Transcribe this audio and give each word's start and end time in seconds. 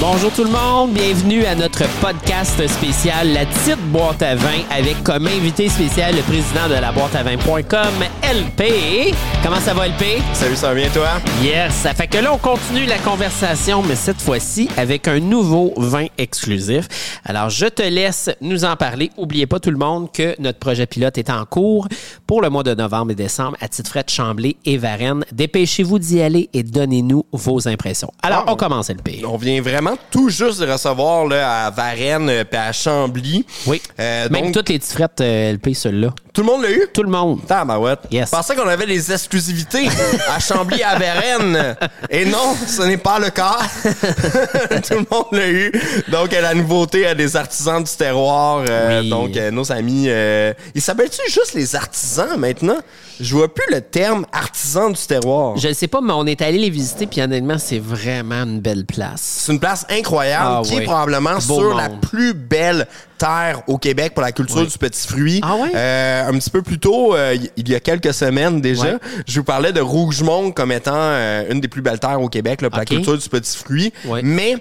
Bonjour 0.00 0.32
tout 0.32 0.44
le 0.44 0.50
monde, 0.50 0.92
bienvenue 0.94 1.44
à 1.44 1.54
notre 1.54 1.84
podcast 2.00 2.66
spécial 2.68 3.34
La 3.34 3.44
Petite 3.44 3.78
Boîte 3.92 4.22
à 4.22 4.34
Vin 4.34 4.62
avec 4.70 5.02
comme 5.04 5.26
invité 5.26 5.68
spécial 5.68 6.14
le 6.16 6.22
président 6.22 6.68
de 6.70 6.74
la 6.80 6.90
boîte 6.90 7.14
à 7.14 7.22
vin.com, 7.22 7.92
LP. 8.22 9.12
Comment 9.44 9.60
ça 9.60 9.74
va 9.74 9.88
LP? 9.88 10.22
Salut, 10.32 10.56
ça 10.56 10.68
va 10.68 10.74
bien 10.74 10.88
toi? 10.88 11.08
Yes, 11.42 11.74
ça 11.74 11.92
fait 11.92 12.06
que 12.06 12.16
là 12.16 12.32
on 12.32 12.38
continue 12.38 12.86
la 12.86 12.96
conversation 12.98 13.82
mais 13.82 13.94
cette 13.94 14.22
fois-ci 14.22 14.70
avec 14.78 15.06
un 15.06 15.20
nouveau 15.20 15.74
vin 15.76 16.06
exclusif. 16.16 16.88
Alors 17.26 17.50
je 17.50 17.66
te 17.66 17.82
laisse 17.82 18.30
nous 18.40 18.64
en 18.64 18.76
parler. 18.76 19.10
Oubliez 19.18 19.46
pas 19.46 19.60
tout 19.60 19.70
le 19.70 19.76
monde 19.78 20.10
que 20.12 20.34
notre 20.40 20.58
projet 20.58 20.86
pilote 20.86 21.18
est 21.18 21.28
en 21.28 21.44
cours 21.44 21.86
pour 22.26 22.40
le 22.40 22.48
mois 22.48 22.62
de 22.62 22.74
novembre 22.74 23.12
et 23.12 23.16
décembre 23.16 23.56
à 23.60 23.68
titre 23.68 23.90
frais 23.90 24.02
de 24.04 24.10
Chamblay 24.10 24.56
et 24.64 24.78
Varennes. 24.78 25.24
Dépêchez-vous 25.30 25.98
d'y 25.98 26.22
aller 26.22 26.48
et 26.54 26.62
donnez-nous 26.62 27.26
vos 27.32 27.68
impressions. 27.68 28.10
Alors 28.22 28.44
Ah, 28.46 28.52
on 28.52 28.56
commence 28.56 28.88
LP. 28.88 29.22
On 29.26 29.36
vient 29.36 29.60
vraiment 29.60 29.89
tout 30.10 30.28
juste 30.28 30.60
de 30.60 30.70
recevoir 30.70 31.26
là, 31.26 31.66
à 31.66 31.70
Varennes 31.70 32.30
et 32.30 32.56
à 32.56 32.72
Chambly. 32.72 33.44
Oui. 33.66 33.80
Euh, 33.98 34.28
Même 34.30 34.44
donc, 34.46 34.54
toutes 34.54 34.68
les 34.68 34.78
petits 34.78 34.92
frettes 34.92 35.20
euh, 35.20 35.52
LP, 35.52 35.74
ceux-là. 35.74 36.08
tout 36.32 36.42
le 36.42 36.46
monde 36.46 36.62
l'a 36.62 36.70
eu? 36.70 36.86
Tout 36.92 37.02
le 37.02 37.10
monde. 37.10 37.40
Tabarouette. 37.46 38.00
Yes. 38.10 38.26
Je 38.30 38.36
pensais 38.36 38.54
qu'on 38.56 38.68
avait 38.68 38.86
les 38.86 39.12
exclusivités 39.12 39.88
à 40.28 40.38
Chambly 40.40 40.82
à 40.82 40.98
Varennes. 40.98 41.76
Et 42.10 42.24
non, 42.24 42.54
ce 42.66 42.82
n'est 42.82 42.96
pas 42.96 43.18
le 43.18 43.30
cas. 43.30 43.58
tout 43.84 44.94
le 44.94 45.06
monde 45.10 45.26
l'a 45.32 45.48
eu. 45.48 45.72
Donc, 46.08 46.32
euh, 46.32 46.40
la 46.40 46.54
nouveauté 46.54 47.06
euh, 47.06 47.14
des 47.14 47.36
artisans 47.36 47.82
du 47.82 47.90
terroir. 47.92 48.64
euh, 48.68 49.00
Oui. 49.02 49.10
Donc, 49.10 49.36
euh, 49.36 49.50
nos 49.50 49.70
amis. 49.72 50.04
euh, 50.08 50.52
ils 50.74 50.82
s'appellent-tu 50.82 51.20
juste 51.30 51.54
les 51.54 51.74
artisans 51.76 52.36
maintenant? 52.38 52.78
Je 53.20 53.34
vois 53.34 53.52
plus 53.52 53.66
le 53.70 53.82
terme 53.82 54.24
artisan 54.32 54.88
du 54.90 55.00
terroir. 55.06 55.56
Je 55.58 55.68
ne 55.68 55.72
sais 55.74 55.88
pas, 55.88 56.00
mais 56.00 56.12
on 56.14 56.24
est 56.26 56.40
allé 56.40 56.56
les 56.58 56.70
visiter, 56.70 57.06
puis 57.06 57.20
honnêtement, 57.20 57.58
c'est 57.58 57.78
vraiment 57.78 58.44
une 58.44 58.60
belle 58.60 58.86
place. 58.86 59.20
C'est 59.20 59.52
une 59.52 59.60
place 59.60 59.79
incroyable 59.88 60.44
Ah 60.46 60.62
qui 60.64 60.74
oui. 60.76 60.82
est 60.82 60.84
probablement 60.84 61.34
Beau 61.46 61.60
sur 61.60 61.74
la 61.74 61.88
plus 61.88 62.34
belle 62.34 62.86
terre 63.18 63.62
au 63.66 63.78
Québec 63.78 64.14
pour 64.14 64.22
la 64.22 64.32
culture 64.32 64.58
Oui. 64.58 64.66
du 64.66 64.78
petit 64.78 65.06
fruit. 65.08 65.40
Ah? 65.42 65.56
Euh, 65.74 66.28
un 66.28 66.32
petit 66.38 66.50
peu 66.50 66.62
plus 66.62 66.78
tôt, 66.78 67.14
euh, 67.14 67.36
il 67.56 67.68
y 67.68 67.74
a 67.74 67.80
quelques 67.80 68.14
semaines 68.14 68.60
déjà, 68.60 68.98
je 69.26 69.38
vous 69.40 69.44
parlais 69.44 69.72
de 69.72 69.80
Rougemont 69.80 70.52
comme 70.52 70.72
étant 70.72 70.92
euh, 70.94 71.50
une 71.50 71.60
des 71.60 71.68
plus 71.68 71.82
belles 71.82 72.00
terres 72.00 72.20
au 72.20 72.28
Québec 72.28 72.62
là, 72.62 72.70
pour 72.70 72.78
la 72.78 72.84
culture 72.84 73.16
du 73.18 73.28
petit 73.28 73.56
fruit. 73.58 73.92
Mais 74.22 74.56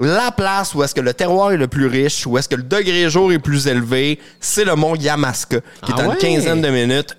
la 0.00 0.30
place 0.30 0.74
où 0.74 0.82
est-ce 0.84 0.94
que 0.94 1.00
le 1.00 1.12
terroir 1.12 1.50
est 1.52 1.56
le 1.56 1.66
plus 1.66 1.86
riche, 1.86 2.24
où 2.26 2.38
est-ce 2.38 2.48
que 2.48 2.54
le 2.54 2.62
degré 2.62 3.10
jour 3.10 3.32
est 3.32 3.38
plus 3.40 3.66
élevé, 3.66 4.20
c'est 4.40 4.64
le 4.64 4.74
mont 4.76 4.94
Yamaska, 4.94 5.58
qui 5.58 5.64
Ah 5.82 5.86
est 5.88 6.00
à 6.02 6.08
ouais? 6.08 6.14
une 6.14 6.18
quinzaine 6.20 6.62
de 6.62 6.68
minutes 6.68 7.14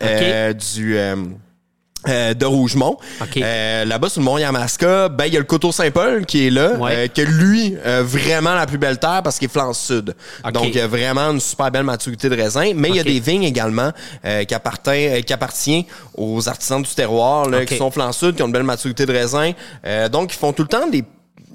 du... 0.75 0.97
euh, 2.07 2.33
de 2.33 2.45
Rougemont. 2.45 2.97
OK. 3.21 3.37
Euh, 3.37 3.85
Là-bas, 3.85 4.09
sur 4.09 4.21
le 4.21 4.25
mont 4.25 4.37
Yamaska, 4.37 5.09
ben, 5.09 5.25
il 5.25 5.33
y 5.33 5.35
a 5.35 5.39
le 5.39 5.45
coteau 5.45 5.71
Saint-Paul 5.71 6.25
qui 6.25 6.47
est 6.47 6.49
là, 6.49 6.73
Ouais. 6.75 6.91
euh, 6.95 7.07
que 7.07 7.21
lui, 7.21 7.75
euh, 7.85 8.03
vraiment 8.05 8.53
la 8.55 8.65
plus 8.65 8.77
belle 8.77 8.97
terre 8.99 9.21
parce 9.23 9.37
qu'il 9.37 9.47
est 9.47 9.51
flanc 9.51 9.73
sud. 9.73 10.15
OK. 10.45 10.51
Donc, 10.53 10.67
il 10.69 10.75
y 10.75 10.79
a 10.79 10.87
vraiment 10.87 11.31
une 11.31 11.39
super 11.41 11.69
belle 11.71 11.83
maturité 11.83 12.29
de 12.29 12.35
raisin. 12.35 12.71
Mais 12.75 12.89
il 12.89 12.95
y 12.95 12.99
a 12.99 13.03
des 13.03 13.19
vignes 13.19 13.43
également 13.43 13.91
euh, 14.25 14.43
qui, 14.45 14.53
appartient, 14.53 14.89
euh, 14.89 15.21
qui 15.21 15.33
appartient 15.33 15.85
aux 16.15 16.47
artisans 16.47 16.81
du 16.81 16.89
terroir, 16.93 17.49
là, 17.49 17.65
qui 17.65 17.75
sont 17.77 17.91
flanc 17.91 18.11
sud, 18.13 18.35
qui 18.35 18.43
ont 18.43 18.47
une 18.47 18.53
belle 18.53 18.63
maturité 18.63 19.05
de 19.05 19.11
raisin. 19.11 19.51
Euh, 19.85 20.07
donc, 20.09 20.33
ils 20.33 20.37
font 20.37 20.53
tout 20.53 20.61
le 20.63 20.67
temps 20.69 20.87
des 20.87 21.03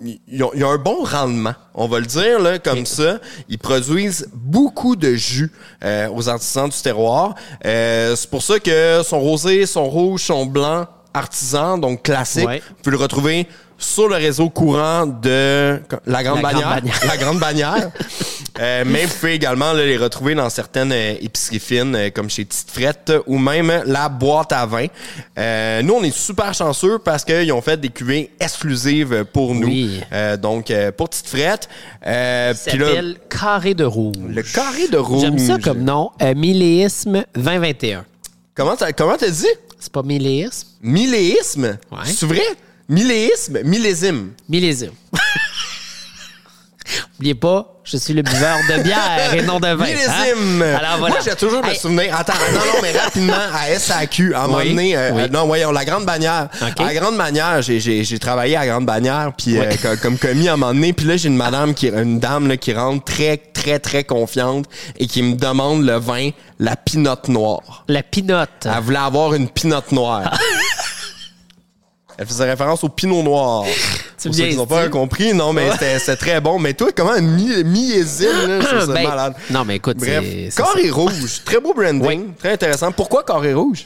ils 0.02 0.42
ont, 0.42 0.50
ils 0.54 0.64
ont 0.64 0.70
un 0.70 0.78
bon 0.78 1.04
rendement, 1.04 1.54
on 1.74 1.86
va 1.86 2.00
le 2.00 2.06
dire 2.06 2.40
là, 2.40 2.58
comme 2.58 2.84
ça. 2.86 3.18
Ils 3.48 3.58
produisent 3.58 4.28
beaucoup 4.34 4.96
de 4.96 5.14
jus 5.14 5.52
euh, 5.84 6.08
aux 6.12 6.28
artisans 6.28 6.68
du 6.68 6.76
terroir. 6.80 7.34
Euh, 7.64 8.16
c'est 8.16 8.28
pour 8.28 8.42
ça 8.42 8.58
que 8.58 9.02
son 9.04 9.20
rosé, 9.20 9.66
son 9.66 9.84
rouge, 9.84 10.22
son 10.24 10.46
blanc 10.46 10.86
artisan, 11.16 11.78
donc 11.78 12.02
classique, 12.02 12.44
Ouais. 12.46 12.60
vous 12.68 12.74
pouvez 12.82 12.96
le 12.96 13.02
retrouver 13.02 13.48
sur 13.78 14.08
le 14.08 14.16
réseau 14.16 14.48
courant 14.50 15.06
de 15.06 15.80
la 16.06 16.22
Grande 16.22 16.42
La 16.42 16.52
Grande 16.52 16.62
Bannière. 16.72 16.82
La 17.06 17.16
Grande 17.16 17.38
Bannière. 17.38 17.90
Euh, 18.60 18.84
mais 18.86 19.04
vous 19.04 19.14
pouvez 19.14 19.32
également 19.32 19.72
là, 19.72 19.84
les 19.84 19.96
retrouver 19.96 20.36
dans 20.36 20.48
certaines 20.48 20.92
euh, 20.92 21.14
épiceries 21.20 21.58
fines, 21.58 21.96
euh, 21.96 22.10
comme 22.10 22.30
chez 22.30 22.44
Tite 22.44 22.70
Frette 22.70 23.12
ou 23.26 23.36
même 23.36 23.82
la 23.84 24.08
boîte 24.08 24.52
à 24.52 24.64
vin. 24.64 24.86
Nous, 25.82 25.92
on 25.92 26.04
est 26.04 26.16
super 26.16 26.54
chanceux 26.54 27.00
parce 27.00 27.24
qu'ils 27.24 27.52
ont 27.52 27.60
fait 27.60 27.80
des 27.80 27.88
cuvées 27.88 28.30
exclusives 28.38 29.24
pour 29.32 29.56
nous. 29.56 29.66
Oui. 29.66 30.00
Donc, 30.40 30.72
pour 30.96 31.08
Tite 31.08 31.26
Frette. 31.26 31.68
Euh, 32.06 32.54
Ça 32.54 32.70
s'appelle 32.70 33.16
Carré 33.28 33.74
de 33.74 33.84
Rouge. 33.84 34.14
le 34.28 34.42
carré 34.42 34.86
de 34.86 34.98
rouge. 34.98 35.22
J'aime 35.22 35.38
ça 35.40 35.58
comme 35.58 35.82
nom. 35.82 36.12
Milléisme 36.36 37.24
2021. 37.34 38.04
Comment 38.54 38.76
t'as, 38.76 38.92
comment 38.92 39.16
dit? 39.16 39.46
C'est 39.80 39.92
pas 39.92 40.04
milléisme? 40.04 40.68
Milléisme? 40.80 41.76
Ouais. 41.90 41.98
C'est 42.04 42.26
vrai? 42.26 42.40
Milléisme? 42.88 43.58
Millésime. 43.64 44.32
Millésime. 44.48 44.90
Oubliez 47.18 47.34
pas, 47.34 47.80
je 47.84 47.96
suis 47.96 48.12
le 48.12 48.22
buveur 48.22 48.58
de 48.68 48.82
bière 48.82 49.32
et 49.34 49.40
non 49.42 49.58
de 49.58 49.68
vin. 49.68 49.84
Millésime. 49.86 50.62
hein? 50.62 50.76
Alors 50.78 50.98
voilà. 50.98 51.14
Moi, 51.14 51.24
j'ai 51.24 51.34
toujours 51.36 51.62
me 51.64 51.70
Hey, 51.70 51.76
souvenir. 51.78 52.14
Attends, 52.14 52.34
non, 52.52 52.58
non, 52.58 52.82
mais 52.82 52.92
rapidement, 52.92 53.32
à 53.54 53.78
SAQ, 53.78 54.34
à 54.34 54.42
un 54.42 54.46
moment 54.48 54.58
donné, 54.64 54.96
euh, 54.96 55.12
oui. 55.14 55.22
euh, 55.22 55.28
non, 55.28 55.46
voyons, 55.46 55.70
la 55.72 55.84
Grande 55.84 56.04
Bannière. 56.04 56.48
À 56.60 56.84
la 56.84 56.94
Grande 56.94 57.16
Bannière, 57.16 57.62
j'ai, 57.62 58.18
travaillé 58.18 58.56
à 58.56 58.60
la 58.60 58.66
Grande 58.66 58.84
Bannière, 58.86 59.32
puis 59.36 59.58
euh, 59.58 59.70
co- 59.80 59.96
comme 60.02 60.18
commis 60.18 60.48
à 60.48 60.54
un 60.54 60.56
moment 60.56 60.74
donné, 60.74 60.92
puis 60.92 61.06
là, 61.06 61.16
j'ai 61.16 61.28
une 61.28 61.36
madame, 61.36 61.72
qui, 61.72 61.88
une 61.88 62.18
dame 62.20 62.48
là, 62.48 62.56
qui 62.58 62.74
rentre 62.74 63.04
très, 63.04 63.36
très, 63.38 63.78
très 63.78 64.04
confiante 64.04 64.66
et 64.98 65.06
qui 65.06 65.22
me 65.22 65.36
demande 65.36 65.86
le 65.86 65.96
vin, 65.96 66.30
la 66.58 66.76
pinotte 66.76 67.28
noire. 67.28 67.84
La 67.88 68.02
pinotte. 68.02 68.66
Elle 68.66 68.82
voulait 68.82 68.98
avoir 68.98 69.32
une 69.34 69.48
pinotte 69.48 69.90
noire. 69.92 70.38
Elle 72.16 72.26
faisait 72.26 72.48
référence 72.48 72.84
au 72.84 72.88
pinot 72.88 73.22
noir. 73.22 73.64
Tu 74.16 74.28
Pour 74.28 74.36
ceux 74.38 74.46
qui 74.46 74.56
n'ont 74.56 74.66
pas 74.66 74.88
compris, 74.88 75.34
non, 75.34 75.52
mais 75.52 75.70
c'était 75.72 75.98
c'était 75.98 76.16
très 76.16 76.40
bon. 76.40 76.58
Mais 76.58 76.72
toi, 76.72 76.88
comment 76.96 77.10
un 77.10 77.20
mi- 77.20 77.48
là, 77.48 78.04
ça 78.06 78.86
Ben, 78.86 79.06
malade. 79.06 79.34
non, 79.50 79.64
mais 79.66 79.76
écoute, 79.76 79.98
Bref, 79.98 80.24
c'est- 80.24 80.48
c'est 80.50 80.62
carré 80.62 80.88
rouge, 80.88 81.42
très 81.44 81.60
beau 81.60 81.74
branding, 81.74 82.32
très 82.38 82.52
intéressant. 82.52 82.90
Pourquoi 82.92 83.22
carré 83.22 83.52
rouge? 83.52 83.84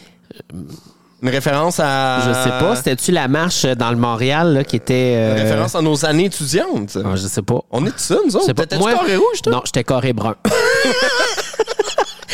Une 1.21 1.31
référence 1.31 1.81
à... 1.83 2.21
Je 2.29 2.33
sais 2.45 2.51
pas, 2.61 2.77
c'était-tu 2.77 3.11
la 3.11 3.27
marche 3.27 3.65
dans 3.65 3.91
le 3.91 3.97
Montréal 3.97 4.53
là, 4.55 4.63
qui 4.63 4.77
était. 4.77 5.15
euh, 5.17 5.35
Une 5.37 5.43
référence 5.43 5.75
à 5.75 5.83
nos 5.83 6.05
années 6.07 6.27
étudiantes. 6.27 6.97
ah, 7.05 7.17
je 7.17 7.27
sais 7.27 7.43
pas. 7.43 7.59
On 7.73 7.85
est 7.87 7.91
de 7.91 7.99
ça, 7.99 8.15
nous 8.25 8.37
autres? 8.37 8.45
C'est 8.47 8.55
pas 8.55 8.63
T'étais-tu 8.63 8.83
moi. 8.83 8.93
carré 8.93 9.17
rouge, 9.17 9.43
toi? 9.43 9.53
Non, 9.55 9.63
j'étais 9.65 9.83
carré 9.83 10.13
brun. 10.13 10.37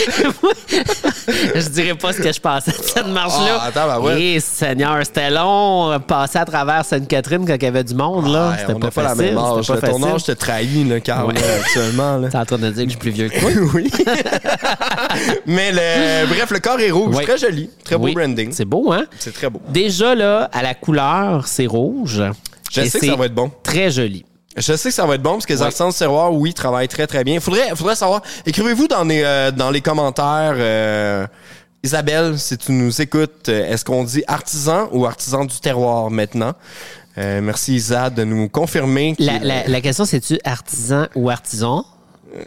je 1.55 1.69
dirais 1.69 1.95
pas 1.95 2.13
ce 2.13 2.19
que 2.19 2.33
je 2.33 2.41
pensais 2.41 2.71
de 2.71 2.77
cette 2.83 3.07
marche-là. 3.07 3.59
Ah, 3.61 3.67
attends, 3.69 3.87
ben 3.87 4.01
ouais. 4.01 4.21
Eh, 4.23 4.41
Seigneur, 4.41 4.99
c'était 5.05 5.31
long. 5.31 5.99
Passer 6.07 6.39
à 6.39 6.45
travers 6.45 6.85
Sainte-Catherine 6.85 7.47
quand 7.47 7.55
il 7.55 7.63
y 7.63 7.67
avait 7.67 7.85
du 7.85 7.95
monde, 7.95 8.29
là. 8.33 8.57
C'était 8.59 8.75
on 8.75 8.79
pas 8.81 8.91
pas 8.91 9.03
la 9.03 9.09
facile. 9.11 9.25
même 9.27 9.39
âge. 9.39 9.67
Pas 9.67 9.75
Ton 9.81 9.99
facile. 9.99 10.15
âge 10.15 10.25
te 10.25 10.33
trahit, 10.33 10.89
là, 10.89 11.01
Carl, 11.01 11.27
Ouais. 11.29 11.35
là, 11.35 11.41
actuellement. 11.61 12.17
Là. 12.19 12.29
T'es 12.29 12.39
en 12.39 12.45
train 12.45 12.59
de 12.59 12.71
dire 12.71 12.85
que 12.85 12.91
je 12.91 12.91
suis 12.91 12.99
plus 12.99 13.11
vieux 13.11 13.29
que 13.29 13.39
toi? 13.41 13.51
oui. 13.75 13.91
Mais 15.47 15.73
le, 15.73 16.27
bref, 16.27 16.51
le 16.51 16.59
carré 16.59 16.91
rouge, 16.91 17.15
Oui. 17.17 17.25
très 17.25 17.39
joli, 17.39 17.71
très 17.85 17.97
beau 17.97 18.05
Oui. 18.07 18.15
branding. 18.15 18.53
C'est 18.53 18.65
beau, 18.65 18.93
hein? 18.93 19.05
C'est 19.19 19.33
très 19.33 19.49
beau. 19.51 19.61
Déjà, 19.69 20.15
là, 20.15 20.49
à 20.53 20.63
la 20.63 20.75
couleur, 20.75 21.47
c'est 21.47 21.67
rouge. 21.67 22.23
Je 22.71 22.81
Et 22.81 22.89
sais 22.91 22.99
que 23.01 23.07
ça 23.07 23.15
va 23.17 23.27
être 23.27 23.35
bon. 23.35 23.51
Très 23.63 23.91
joli. 23.91 24.25
Je 24.57 24.75
sais 24.77 24.89
que 24.91 24.95
ça 24.95 25.05
va 25.07 25.17
être 25.17 25.23
bon 25.23 25.33
parce 25.33 25.47
que 25.47 25.53
les 25.53 25.63
artisans 25.63 25.91
du 25.91 25.97
terroir, 25.97 26.33
oui, 26.33 26.55
travaillent 26.55 26.89
très 26.89 27.07
très 27.07 27.25
bien. 27.25 27.41
Faudrait, 27.41 27.71
faudrait 27.75 27.97
savoir. 27.97 28.23
Écrivez-vous 28.47 28.87
dans 28.89 29.05
les 29.05 29.23
euh, 29.25 29.51
dans 29.51 29.71
les 29.71 29.81
commentaires. 29.81 30.55
euh, 30.57 31.27
Isabelle, 31.83 32.39
si 32.39 32.57
tu 32.57 32.73
nous 32.73 33.03
écoutes, 33.03 33.49
euh, 33.51 33.71
est-ce 33.71 33.85
qu'on 33.85 34.05
dit 34.05 34.23
artisan 34.27 34.89
ou 34.93 35.05
artisan 35.07 35.45
du 35.45 35.59
terroir 35.61 36.11
maintenant? 36.11 36.53
Euh, 37.19 37.41
merci 37.43 37.75
Isa 37.75 38.11
de 38.11 38.25
nous 38.25 38.49
confirmer. 38.49 39.15
La, 39.19 39.39
la- 39.39 39.67
la 39.69 39.81
question, 39.81 40.05
c'est-tu 40.05 40.39
artisan 40.45 41.07
ou 41.15 41.29
artisan? 41.31 41.85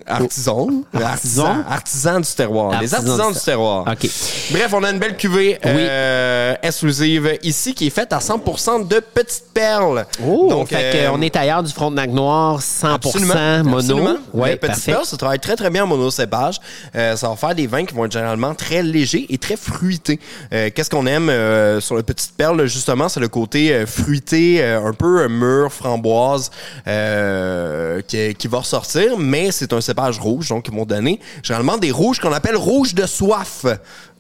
Artisan. 0.06 0.68
Artisan. 0.94 1.03
Artisan? 1.03 1.64
Artisan 1.70 2.20
du 2.20 2.28
terroir. 2.36 2.81
Les 2.81 2.94
Artisan 2.94 3.14
artisans 3.20 3.34
du 3.34 3.40
terroir. 3.40 3.81
OK. 3.88 4.09
Bref, 4.52 4.74
on 4.74 4.84
a 4.84 4.92
une 4.92 5.00
belle 5.00 5.16
cuvée 5.18 5.58
euh, 5.66 6.56
exclusive 6.62 7.38
ici 7.44 7.74
qui 7.74 7.88
est 7.88 7.92
faite 7.92 8.12
à 8.14 8.20
100% 8.20 8.88
de 8.88 9.00
petites 9.00 9.46
perles. 9.53 10.06
Oh, 10.25 10.48
Donc, 10.50 10.69
fait 10.69 11.06
euh, 11.07 11.10
qu'on 11.12 11.22
est 11.22 11.36
ailleurs 11.36 11.63
du 11.63 11.72
Frontenac 11.72 12.10
Noir, 12.10 12.60
100% 12.60 13.63
mono. 13.63 13.78
absolument. 13.78 14.18
Ouais, 14.34 14.51
Les 14.51 14.56
petites 14.57 14.68
parfait. 14.75 14.92
perles, 14.92 15.06
ça 15.06 15.18
travaille 15.18 15.39
très 15.39 15.56
très 15.56 15.69
bien 15.69 15.84
en 15.84 15.88
monocépage. 15.88 16.60
Euh, 16.95 17.16
ça 17.16 17.30
va 17.30 17.36
faire 17.36 17.56
des 17.56 17.68
vins 17.68 17.86
qui 17.86 17.94
vont 17.94 18.06
être 18.06 18.12
généralement 18.12 18.54
très 18.56 18.84
légers 18.84 19.25
et 19.30 19.38
très 19.38 19.57
fruités. 19.57 20.19
Euh, 20.54 20.69
Qu'est-ce 20.74 20.89
qu'on 20.89 21.06
aime 21.06 21.30
euh, 21.30 21.80
sur 21.81 21.95
les 21.98 22.04
petites 22.04 22.34
perles 22.36 22.66
justement, 22.68 23.10
c'est 23.10 23.19
le 23.19 23.28
côté 23.30 23.74
euh, 23.74 23.86
fruité, 23.86 24.62
euh, 24.62 24.86
un 24.86 24.94
peu 24.94 25.22
euh, 25.24 25.28
mûr, 25.30 25.72
framboise, 25.72 26.51
euh, 26.88 28.01
qui, 28.07 28.34
qui 28.36 28.48
va 28.48 28.60
ressortir. 28.60 29.18
Mais 29.18 29.51
c'est 29.51 29.74
un 29.74 29.76
cépage 29.81 30.19
rouge, 30.19 30.50
donc 30.50 30.68
ils 30.68 30.74
vont 30.74 30.85
donner 30.85 31.19
généralement 31.44 31.77
des 31.77 31.91
rouges 31.91 32.19
qu'on 32.19 32.33
appelle 32.33 32.56
rouges 32.56 32.94
de 32.94 33.06
soif. 33.06 33.65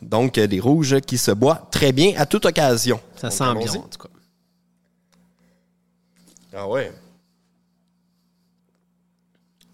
Donc 0.01 0.37
euh, 0.37 0.47
des 0.47 0.59
rouges 0.59 0.99
qui 1.01 1.17
se 1.17 1.31
boivent 1.31 1.63
très 1.71 1.91
bien 1.91 2.13
à 2.17 2.25
toute 2.25 2.45
occasion. 2.45 2.99
Ça 3.15 3.29
Donc, 3.29 3.63
sent 3.63 3.73
bien, 3.73 3.81
en 3.81 3.87
tout 3.87 3.99
cas. 3.99 4.09
Ah 6.55 6.67
ouais. 6.67 6.91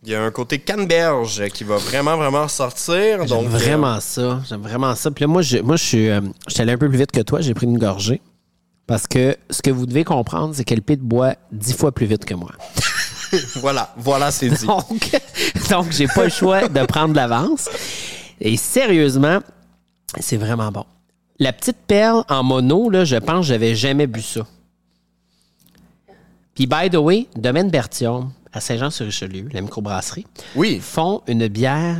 Il 0.05 0.11
y 0.11 0.15
a 0.15 0.21
un 0.21 0.31
côté 0.31 0.59
canneberge 0.59 1.47
qui 1.53 1.63
va 1.63 1.77
vraiment, 1.77 2.17
vraiment 2.17 2.49
sortir. 2.49 3.19
J'aime 3.19 3.27
Donc, 3.27 3.45
euh, 3.45 3.49
vraiment 3.49 4.01
ça. 4.01 4.41
J'aime 4.49 4.61
vraiment 4.61 4.93
ça. 4.95 5.09
Puis 5.11 5.23
là, 5.23 5.27
moi, 5.27 5.41
je, 5.41 5.59
moi, 5.59 5.77
je 5.77 5.83
suis, 5.83 6.09
euh, 6.09 6.19
je 6.47 6.53
suis 6.55 6.61
allé 6.61 6.73
un 6.73 6.77
peu 6.77 6.89
plus 6.89 6.97
vite 6.97 7.11
que 7.11 7.21
toi. 7.21 7.39
J'ai 7.39 7.53
pris 7.53 7.67
une 7.67 7.77
gorgée. 7.77 8.21
Parce 8.85 9.07
que 9.07 9.37
ce 9.49 9.61
que 9.61 9.71
vous 9.71 9.85
devez 9.85 10.03
comprendre, 10.03 10.53
c'est 10.53 10.65
qu'elle 10.65 10.81
de 10.81 10.95
boit 10.97 11.35
dix 11.53 11.73
fois 11.73 11.93
plus 11.93 12.05
vite 12.05 12.25
que 12.25 12.33
moi. 12.33 12.51
voilà, 13.55 13.93
voilà, 13.97 14.31
c'est 14.31 14.49
dit. 14.49 14.65
Donc, 14.65 15.11
donc 15.69 15.91
j'ai 15.91 16.07
pas 16.07 16.25
le 16.25 16.29
choix 16.29 16.67
de 16.67 16.85
prendre 16.85 17.15
l'avance. 17.15 17.69
Et 18.39 18.57
sérieusement, 18.57 19.39
c'est 20.19 20.37
vraiment 20.37 20.71
bon. 20.71 20.85
La 21.39 21.53
petite 21.53 21.77
perle 21.87 22.23
en 22.29 22.43
mono, 22.43 22.89
là, 22.89 23.05
je 23.05 23.15
pense 23.15 23.41
que 23.41 23.47
j'avais 23.47 23.75
jamais 23.75 24.07
bu 24.07 24.21
ça. 24.21 24.45
Puis, 26.55 26.67
by 26.67 26.89
the 26.91 26.95
way, 26.95 27.27
Domaine 27.35 27.69
Berthiaume, 27.69 28.31
à 28.51 28.61
Saint-Jean-sur-Richelieu, 28.61 29.49
la 29.51 29.61
microbrasserie, 29.61 30.27
Oui, 30.55 30.79
font 30.79 31.23
une 31.27 31.47
bière 31.47 31.97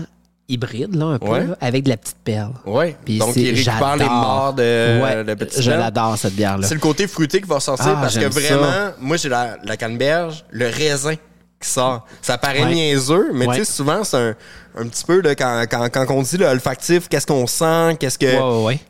hybride, 0.53 0.95
là, 0.95 1.05
un 1.05 1.19
peu, 1.19 1.27
Ouais. 1.27 1.45
là, 1.47 1.57
avec 1.61 1.83
de 1.83 1.89
la 1.89 1.97
petite 1.97 2.17
perle. 2.23 2.51
oui. 2.65 2.95
Puis 3.05 3.17
Donc, 3.17 3.35
il 3.35 3.49
récupère 3.55 3.95
les 3.97 4.05
morts 4.05 4.53
de, 4.53 5.01
Ouais, 5.01 5.23
de 5.23 5.47
Je 5.59 5.71
l'adore, 5.71 6.17
cette 6.17 6.35
bière-là. 6.35 6.67
C'est 6.67 6.73
le 6.75 6.79
côté 6.79 7.07
fruité 7.07 7.41
qui 7.41 7.47
va 7.47 7.59
sortir 7.59 7.95
Ah, 7.97 8.01
parce 8.01 8.15
que 8.17 8.21
ça. 8.21 8.39
vraiment, 8.39 8.91
moi, 8.99 9.17
j'ai 9.17 9.29
la, 9.29 9.57
la 9.63 9.77
canneberge, 9.77 10.45
le 10.51 10.67
raisin 10.67 11.15
qui 11.59 11.69
sort. 11.69 12.05
Ça 12.21 12.37
paraît 12.37 12.63
Ouais. 12.63 12.73
niaiseux, 12.73 13.31
mais 13.33 13.47
tu 13.47 13.55
sais, 13.55 13.65
souvent, 13.65 14.03
c'est 14.03 14.17
un, 14.17 14.35
un 14.77 14.87
petit 14.87 15.05
peu, 15.05 15.21
là, 15.21 15.33
quand, 15.35 15.63
quand, 15.69 15.87
quand 15.89 16.05
on 16.09 16.21
dit 16.21 16.37
le 16.37 16.45
olfactif, 16.47 17.07
qu'est-ce 17.07 17.25
qu'on 17.27 17.47
sent, 17.47 17.95
qu'est-ce 17.99 18.17
que. 18.19 18.25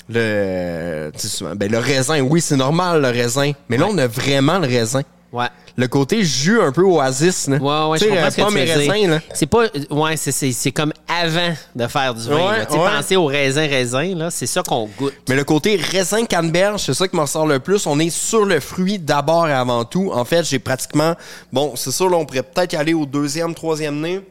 Le, 0.09 1.11
tu 1.13 1.19
sais, 1.19 1.27
souvent, 1.27 1.55
ben, 1.55 1.71
le 1.71 1.77
raisin, 1.77 2.19
oui, 2.21 2.41
c'est 2.41 2.55
normal, 2.55 3.01
le 3.01 3.09
raisin. 3.09 3.51
Mais 3.69 3.77
là, 3.77 3.85
on 3.89 3.97
a 3.97 4.07
vraiment 4.07 4.59
le 4.59 4.67
raisin. 4.67 5.01
Ouais. 5.33 5.47
Le 5.75 5.87
côté 5.87 6.23
jus 6.23 6.61
un 6.61 6.71
peu 6.71 6.83
oasis, 6.83 7.47
là. 7.47 7.57
Ouais, 7.57 7.89
ouais, 7.91 7.97
je 7.97 8.03
sais, 8.03 8.09
comprends 8.09 8.25
euh, 8.25 8.29
ce 8.29 8.35
que 8.35 8.47
tu 8.59 8.65
dire. 8.65 8.75
raisins, 8.77 9.09
là. 9.09 9.19
C'est 9.33 9.45
pas. 9.47 9.63
Ouais, 9.89 10.15
c'est- 10.15 10.31
c'est 10.31 10.51
c'est 10.51 10.71
comme 10.71 10.93
avant 11.07 11.55
de 11.75 11.87
faire 11.87 12.13
du 12.13 12.27
vin. 12.29 12.35
Ouais, 12.35 12.57
là. 12.59 12.65
Tu 12.67 12.73
sais, 12.73 12.79
ouais. 12.79 12.89
Penser 12.91 13.15
au 13.15 13.25
raisin, 13.25 13.67
raisin, 13.67 14.13
là, 14.15 14.29
c'est 14.29 14.45
ça 14.45 14.61
qu'on 14.61 14.85
goûte. 14.95 15.15
Mais 15.27 15.35
le 15.35 15.43
côté 15.43 15.75
raisin 15.75 16.25
canneberge, 16.25 16.81
c'est 16.81 16.93
ça 16.93 17.07
qui 17.07 17.15
m'en 17.15 17.25
sort 17.25 17.47
le 17.47 17.57
plus. 17.59 17.87
On 17.87 17.97
est 17.97 18.11
sur 18.11 18.45
le 18.45 18.59
fruit 18.59 18.99
d'abord 18.99 19.47
et 19.47 19.53
avant 19.53 19.83
tout. 19.85 20.11
En 20.13 20.23
fait, 20.23 20.43
j'ai 20.45 20.59
pratiquement... 20.59 21.15
Bon, 21.51 21.75
c'est 21.75 21.89
sûr, 21.91 22.07
là, 22.09 22.17
on 22.17 22.25
pourrait 22.27 22.43
peut-être 22.43 22.73
y 22.73 22.75
aller 22.75 22.93
au 22.93 23.07
deuxième, 23.07 23.55
troisième 23.55 23.99
nez. 23.99 24.21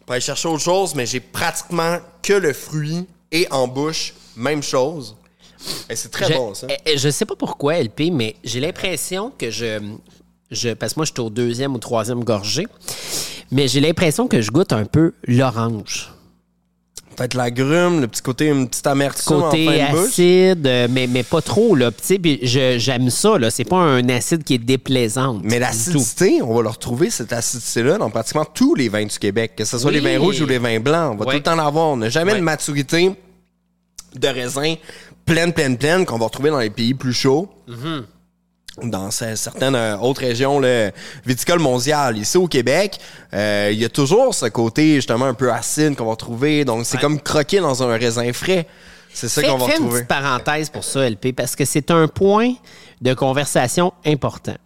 On 0.00 0.04
peut 0.06 0.12
aller 0.14 0.20
chercher 0.22 0.48
autre 0.48 0.62
chose, 0.62 0.94
mais 0.94 1.04
j'ai 1.04 1.20
pratiquement 1.20 1.98
que 2.22 2.32
le 2.32 2.52
fruit 2.54 3.06
et 3.30 3.46
en 3.50 3.68
bouche, 3.68 4.14
même 4.36 4.62
chose. 4.62 5.16
Et 5.90 5.96
c'est 5.96 6.08
très 6.10 6.28
je, 6.28 6.34
bon, 6.34 6.54
ça. 6.54 6.66
je 6.94 7.08
sais 7.10 7.24
pas 7.26 7.36
pourquoi, 7.36 7.78
LP, 7.82 8.10
mais 8.12 8.36
j'ai 8.44 8.60
l'impression 8.60 9.32
que 9.36 9.50
je. 9.50 9.80
je 10.50 10.70
parce 10.74 10.94
que 10.94 11.00
moi, 11.00 11.06
je 11.06 11.12
suis 11.12 11.20
au 11.20 11.30
deuxième 11.30 11.74
ou 11.74 11.78
troisième 11.78 12.22
gorgée. 12.24 12.66
Mais 13.50 13.68
j'ai 13.68 13.80
l'impression 13.80 14.26
que 14.26 14.40
je 14.40 14.50
goûte 14.50 14.72
un 14.72 14.84
peu 14.84 15.12
l'orange. 15.28 16.10
Peut-être 17.16 17.34
la 17.34 17.52
grume, 17.52 18.00
le 18.00 18.08
petit 18.08 18.22
côté, 18.22 18.46
une 18.48 18.68
petite 18.68 18.88
amertume 18.88 19.40
Côté 19.40 19.68
en 19.68 19.70
fin 19.70 19.86
de 19.92 19.96
bouche. 19.96 20.08
acide, 20.08 20.66
euh, 20.66 20.88
mais, 20.90 21.06
mais 21.06 21.22
pas 21.22 21.40
trop, 21.40 21.76
là. 21.76 21.92
Puis 21.92 22.40
j'aime 22.42 23.08
ça, 23.10 23.38
là. 23.38 23.50
C'est 23.52 23.62
pas 23.64 23.76
un 23.76 24.08
acide 24.08 24.42
qui 24.42 24.54
est 24.54 24.58
déplaisant. 24.58 25.40
Mais 25.44 25.60
l'acidité, 25.60 26.42
on 26.42 26.54
va 26.56 26.62
le 26.62 26.70
retrouver, 26.70 27.10
cette 27.10 27.32
acidité-là, 27.32 27.98
dans 27.98 28.10
pratiquement 28.10 28.44
tous 28.44 28.74
les 28.74 28.88
vins 28.88 29.04
du 29.04 29.16
Québec, 29.16 29.52
que 29.56 29.64
ce 29.64 29.78
soit 29.78 29.92
Oui. 29.92 30.00
les 30.00 30.16
vins 30.16 30.18
rouges 30.20 30.40
ou 30.40 30.46
les 30.46 30.58
vins 30.58 30.80
blancs. 30.80 31.12
On 31.12 31.16
va 31.16 31.26
Ouais. 31.26 31.34
tout 31.34 31.38
le 31.38 31.42
temps 31.44 31.54
l'avoir. 31.54 31.90
On 31.90 31.98
n'a 31.98 32.08
jamais 32.08 32.32
Ouais. 32.32 32.38
une 32.38 32.44
maturité 32.44 33.12
de 34.16 34.28
raisin 34.28 34.74
pleine, 35.26 35.52
pleine, 35.52 35.76
pleine 35.78 36.04
qu'on 36.06 36.18
va 36.18 36.26
retrouver 36.26 36.50
dans 36.50 36.58
les 36.60 36.70
pays 36.70 36.94
plus 36.94 37.12
chauds. 37.12 37.48
Dans 38.82 39.12
ce- 39.12 39.36
certaines 39.36 39.76
euh, 39.76 39.96
autres 39.98 40.22
régions 40.22 40.58
là, 40.58 40.90
viticoles 41.24 41.60
mondiales. 41.60 42.18
Ici 42.18 42.36
au 42.36 42.48
Québec, 42.48 42.98
euh, 43.32 43.70
il 43.72 43.78
y 43.78 43.84
a 43.84 43.88
toujours 43.88 44.34
ce 44.34 44.46
côté 44.46 44.96
justement 44.96 45.26
un 45.26 45.34
peu 45.34 45.52
acide 45.52 45.94
qu'on 45.94 46.06
va 46.06 46.16
trouver. 46.16 46.64
Donc 46.64 46.84
c'est 46.84 46.96
Ouais. 46.96 47.00
comme 47.02 47.20
croquer 47.20 47.60
dans 47.60 47.84
un 47.84 47.96
raisin 47.96 48.32
frais. 48.32 48.66
C'est 49.12 49.28
ça 49.28 49.42
Fais, 49.42 49.46
qu'on 49.46 49.58
va 49.58 49.66
fais 49.66 49.72
une 49.76 49.84
retrouver. 49.84 50.00
petite 50.00 50.08
parenthèse 50.08 50.70
pour 50.70 50.82
ça, 50.82 51.08
LP, 51.08 51.32
parce 51.32 51.54
que 51.54 51.64
c'est 51.64 51.92
un 51.92 52.08
point 52.08 52.54
de 53.00 53.14
conversation 53.14 53.92
important. 54.04 54.56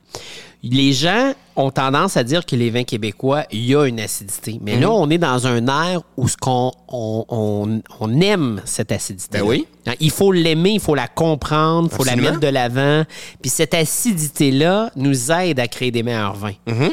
Les 0.63 0.93
gens 0.93 1.35
ont 1.55 1.71
tendance 1.71 2.17
à 2.17 2.25
dire 2.25 2.45
que 2.45 2.57
les 2.57 2.71
vins 2.71 2.83
québécois, 2.83 3.45
il 3.53 3.65
y 3.65 3.77
a 3.77 3.85
une 3.87 4.01
acidité. 4.01 4.59
Mais 4.61 4.75
Mhm. 4.75 4.81
là, 4.83 4.91
on 4.91 5.09
est 5.09 5.19
dans 5.19 5.47
un 5.47 5.67
air 5.69 6.01
où 6.17 6.27
ce 6.29 6.37
qu'on 6.37 6.73
on, 6.89 7.25
on- 7.29 7.81
on 8.01 8.21
aime 8.21 8.61
cette 8.65 8.91
acidité. 8.91 9.39
Ben 9.39 9.45
oui. 9.47 9.67
Il 10.01 10.11
faut 10.11 10.33
l'aimer, 10.33 10.71
il 10.73 10.81
faut 10.81 10.95
la 10.97 11.07
comprendre, 11.07 11.89
il 11.93 11.97
faut 11.97 12.05
la 12.05 12.17
mettre 12.17 12.41
de 12.41 12.49
l'avant. 12.49 13.05
Puis 13.41 13.51
cette 13.51 13.73
acidité-là 13.75 14.91
nous 14.97 15.31
aide 15.31 15.61
à 15.61 15.69
créer 15.69 15.91
des 15.93 16.03
meilleurs 16.03 16.35
vins. 16.35 16.55
Mhm. 16.67 16.91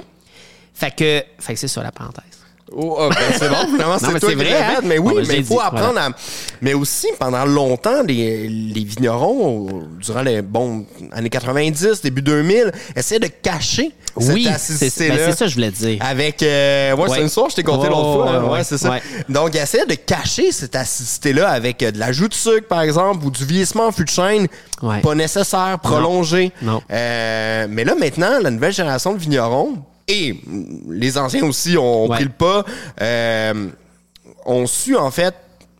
Fait 0.73 0.91
que, 0.95 1.23
fait 1.39 1.53
que 1.53 1.59
c'est 1.59 1.67
ça 1.67 1.81
la 1.81 1.91
parenthèse. 1.91 2.23
Oh, 2.75 2.97
ah, 2.99 3.09
ben, 3.09 3.15
c'est 3.37 3.47
bon, 3.47 3.55
finalement, 3.67 3.93
Non, 3.93 3.99
c'est 3.99 4.19
toi 4.19 4.29
qui 4.29 4.35
vrai, 4.35 4.53
hein? 4.61 4.79
Mais 4.83 4.97
oui, 4.97 5.13
Bon, 5.13 5.19
ben, 5.19 5.25
mais 5.27 5.37
il 5.37 5.45
faut 5.45 5.53
dit, 5.53 5.59
apprendre 5.63 5.99
à... 5.99 6.09
Mais 6.61 6.73
aussi, 6.73 7.07
pendant 7.19 7.45
longtemps, 7.45 8.01
les, 8.03 8.47
les 8.49 8.83
vignerons, 8.83 9.83
durant 10.01 10.23
les 10.23 10.41
bon, 10.41 10.83
années 11.11 11.29
90, 11.29 12.01
début 12.01 12.23
2000, 12.23 12.71
essayaient 12.95 13.19
de 13.19 13.27
cacher 13.27 13.91
Oui, 14.15 14.45
cette 14.45 14.59
c'est 14.59 14.85
acidité-là. 14.87 15.15
ben, 15.15 15.25
c'est 15.31 15.37
ça 15.37 15.45
que 15.45 15.51
je 15.51 15.55
voulais 15.55 15.69
dire. 15.71 15.97
Avec... 16.01 16.41
euh, 16.41 16.95
ouais, 16.95 17.03
Ouais. 17.03 17.09
c'est 17.13 17.21
une 17.21 17.29
soirée, 17.29 17.49
je 17.51 17.55
t'ai 17.57 17.63
conté 17.63 17.83
Ouais, 17.83 17.89
l'autre 17.89 18.13
fois. 18.13 18.23
ouais, 18.25 18.29
hein, 18.37 18.43
ouais, 18.45 18.49
ouais, 18.53 18.63
c'est 18.63 18.79
ça. 18.79 18.97
Donc, 19.29 19.51
ils 19.53 19.59
essayaient 19.59 19.85
de 19.85 19.93
cacher 19.95 20.51
cette 20.51 20.75
acidité-là 20.75 21.49
avec 21.49 21.83
euh, 21.83 21.91
de 21.91 21.99
l'ajout 21.99 22.27
de 22.29 22.33
sucre, 22.33 22.67
par 22.67 22.81
exemple, 22.81 23.23
ou 23.25 23.29
du 23.29 23.45
vieillissement 23.45 23.85
en 23.87 23.91
fût 23.91 24.05
de 24.05 24.09
chêne. 24.09 24.47
Ouais. 24.81 25.01
Pas 25.01 25.13
nécessaire, 25.13 25.77
prolongé. 25.83 26.51
Non. 26.63 26.81
Euh, 26.91 27.67
mais 27.69 27.83
là, 27.83 27.93
maintenant, 27.93 28.39
la 28.41 28.49
nouvelle 28.49 28.73
génération 28.73 29.13
de 29.13 29.19
vignerons, 29.19 29.75
et 30.07 30.39
les 30.89 31.17
anciens 31.17 31.43
aussi 31.45 31.77
ont 31.77 32.07
Ouais. 32.07 32.15
pris 32.17 32.23
le 32.25 32.29
pas, 32.31 32.63
euh, 33.01 33.67
ont 34.45 34.67
su, 34.67 34.95
en 34.95 35.09
fait, 35.11 35.33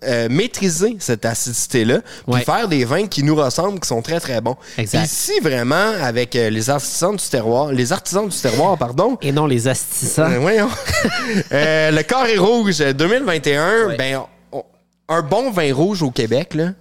euh, 0.04 0.28
maîtriser 0.30 0.98
cette 1.00 1.26
acidité-là, 1.26 2.00
puis 2.02 2.34
Ouais. 2.36 2.44
faire 2.44 2.68
des 2.68 2.86
vins 2.86 3.08
qui 3.08 3.24
nous 3.24 3.36
ressemblent, 3.36 3.80
qui 3.80 3.88
sont 3.88 4.02
très, 4.04 4.20
très 4.20 4.40
bons. 4.42 4.56
Exact. 4.78 5.04
Ici, 5.06 5.32
vraiment, 5.42 5.94
avec 6.02 6.36
euh, 6.36 6.50
les 6.50 6.70
artisans 6.70 7.16
du 7.16 7.24
terroir, 7.28 7.72
les 7.72 7.92
artisans 7.92 8.28
du 8.28 8.38
terroir, 8.38 8.78
pardon, 8.78 9.18
Et 9.22 9.32
non 9.32 9.48
les 9.48 9.68
astissants. 9.68 10.30
euh, 10.32 10.40
voyons. 10.40 10.70
Euh, 11.52 11.92
le 11.92 12.02
Carré 12.04 12.38
Rouge 12.38 12.82
euh, 12.82 12.94
2021, 12.94 13.88
Ouais. 13.88 13.98
ben, 13.98 14.22
on- 14.52 14.64
un 15.10 15.22
bon 15.22 15.50
vin 15.52 15.74
rouge 15.74 16.02
au 16.04 16.12
Québec, 16.12 16.54
là, 16.54 16.74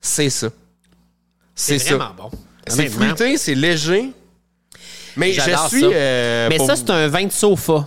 c'est 0.00 0.30
ça. 0.30 0.48
C'est 1.54 1.78
ça. 1.80 1.96
vraiment 1.96 2.14
bon. 2.16 2.30
C'est 2.68 2.88
fruité, 2.88 3.36
c'est 3.38 3.54
léger. 3.54 4.12
Mais 5.18 5.32
je 5.32 5.40
suis. 5.40 5.50
ça. 5.52 5.68
euh, 5.86 6.48
Mais 6.48 6.56
pour- 6.56 6.66
ça, 6.66 6.76
c'est 6.76 6.88
un 6.90 7.08
vin 7.08 7.24
de 7.24 7.32
sofa. 7.32 7.86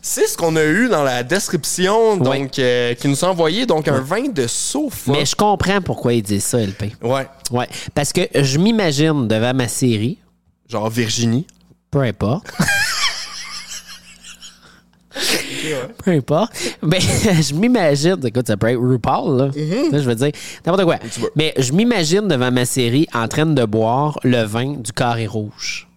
c'est 0.00 0.26
ce 0.26 0.36
qu'on 0.36 0.54
a 0.56 0.64
eu 0.64 0.88
dans 0.88 1.02
la 1.02 1.22
description, 1.22 2.16
donc 2.16 2.58
euh, 2.58 2.94
qui 2.94 3.08
nous 3.08 3.24
a 3.24 3.28
envoyé 3.28 3.66
donc 3.66 3.88
un 3.88 4.00
vin 4.00 4.28
de 4.28 4.46
sofa. 4.46 5.12
Mais 5.12 5.24
je 5.26 5.34
comprends 5.34 5.80
pourquoi 5.80 6.12
ils 6.14 6.22
disent 6.22 6.44
ça, 6.44 6.58
LP. 6.60 6.92
Ouais, 7.02 7.26
Ouais. 7.50 7.68
Parce 7.94 8.12
que 8.12 8.22
je 8.34 8.58
m'imagine 8.58 9.26
devant 9.28 9.54
ma 9.54 9.68
série, 9.68 10.18
genre 10.68 10.88
Virginie. 10.90 11.46
peu 11.90 12.00
importe. 12.00 12.46
Peu 16.04 16.10
importe. 16.10 16.52
Mais 16.82 16.98
je 17.40 17.54
m'imagine, 17.54 18.16
écoute, 18.26 18.46
ça 18.48 18.56
peut 18.56 18.66
être 18.68 18.80
RuPaul, 18.80 19.36
là. 19.38 19.48
Mm-hmm. 19.48 19.92
Je 20.02 20.08
veux 20.08 20.14
dire, 20.16 20.32
n'importe 20.66 20.84
quoi. 20.84 20.98
Mais 21.36 21.54
je 21.56 21.72
m'imagine 21.72 22.26
devant 22.26 22.50
ma 22.50 22.64
série 22.64 23.06
en 23.14 23.28
train 23.28 23.46
de 23.46 23.64
boire 23.64 24.18
le 24.24 24.42
vin 24.42 24.74
du 24.74 24.92
carré 24.92 25.26
rouge. 25.26 25.88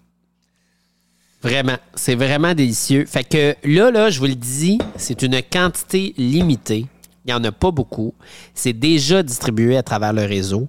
Vraiment. 1.48 1.78
C'est 1.96 2.16
vraiment 2.16 2.54
délicieux. 2.54 3.06
Fait 3.08 3.24
que 3.24 3.56
là, 3.64 3.92
là, 3.92 4.10
je 4.10 4.20
vous 4.20 4.26
le 4.26 4.36
dis, 4.36 4.78
c'est 4.96 5.22
une 5.22 5.42
quantité 5.52 6.14
limitée. 6.18 6.86
Il 7.26 7.28
n'y 7.28 7.34
en 7.34 7.44
a 7.44 7.52
pas 7.52 7.72
beaucoup. 7.72 8.14
C'est 8.54 8.74
déjà 8.74 9.22
distribué 9.24 9.78
à 9.78 9.84
travers 9.84 10.14
le 10.14 10.24
réseau. 10.26 10.68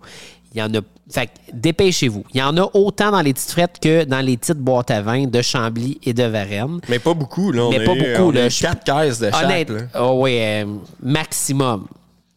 Il 0.54 0.58
y 0.58 0.62
en 0.62 0.72
a. 0.74 0.80
Fait 1.10 1.26
que 1.26 1.30
dépêchez-vous. 1.54 2.24
Il 2.34 2.40
y 2.40 2.42
en 2.42 2.56
a 2.58 2.68
autant 2.74 3.10
dans 3.12 3.22
les 3.22 3.32
petites 3.32 3.50
frettes 3.50 3.78
que 3.80 4.04
dans 4.04 4.20
les 4.20 4.36
petites 4.36 4.58
boîtes 4.58 4.90
à 4.90 5.00
vin 5.00 5.26
de 5.26 5.40
Chambly 5.40 5.98
et 6.04 6.12
de 6.12 6.24
Varennes. 6.24 6.80
Mais 6.88 6.98
pas 6.98 7.14
beaucoup, 7.14 7.50
là. 7.52 7.62
On 7.62 7.70
Mais 7.70 7.80
a 7.80 7.84
pas 7.86 7.94
eu- 7.94 7.98
beaucoup, 7.98 8.28
on 8.28 8.30
a 8.30 8.34
là. 8.34 8.46
eu 8.46 8.50
Je- 8.50 8.60
quatre 8.60 8.84
caisses 8.84 9.18
de 9.20 9.30
chaque. 9.30 9.68
Là. 9.70 9.78
Oh 10.00 10.18
oui, 10.22 10.36
euh, 10.38 10.64
maximum. 11.02 11.86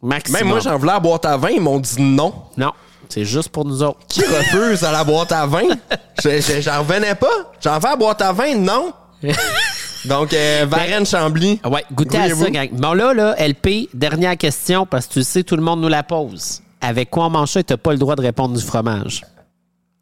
Maximum. 0.02 0.40
Même 0.42 0.48
moi, 0.50 0.60
j'en 0.60 0.78
voulais 0.78 0.92
à 0.92 0.96
la 0.96 1.00
boîte 1.02 1.26
à 1.26 1.36
vin, 1.38 1.50
ils 1.50 1.60
m'ont 1.62 1.80
dit 1.80 2.02
non. 2.02 2.34
Non, 2.58 2.72
c'est 3.12 3.26
juste 3.26 3.50
pour 3.50 3.66
nous 3.66 3.84
autres. 3.84 4.00
Qui 4.08 4.22
refuse 4.22 4.84
à 4.84 4.92
la 4.92 5.04
boîte 5.04 5.32
à 5.32 5.46
vin? 5.46 5.64
Je- 6.24 6.40
je- 6.42 6.62
J'en 6.62 6.80
revenais 6.80 7.16
pas. 7.16 7.28
J'en 7.64 7.80
fais 7.82 7.88
à 7.88 7.92
la 7.92 7.96
boîte 7.96 8.22
à 8.22 8.32
vin, 8.32 8.56
non? 8.56 8.94
Donc, 10.06 10.34
euh, 10.34 10.66
Varenne 10.68 11.06
Chambly. 11.06 11.60
Ouais, 11.70 11.86
goûtez 11.94 12.18
à 12.18 12.30
ça, 12.36 12.50
gang. 12.50 12.70
Bon, 12.72 12.94
là, 12.94 13.14
là, 13.14 13.36
LP, 13.38 13.90
dernière 13.94 14.36
question, 14.38 14.86
parce 14.86 15.06
que 15.08 15.14
tu 15.14 15.20
le 15.20 15.26
sais, 15.26 15.44
tout 15.44 15.56
le 15.56 15.62
monde 15.62 15.80
nous 15.82 15.88
la 15.90 16.02
pose. 16.04 16.62
Avec 16.82 17.10
quoi 17.12 17.26
on 17.26 17.30
mange 17.30 17.50
ça 17.52 17.62
t'as 17.64 17.78
pas 17.78 17.92
le 17.92 17.98
droit 18.00 18.16
de 18.16 18.22
répondre 18.22 18.56
du 18.58 18.64
fromage? 18.64 19.22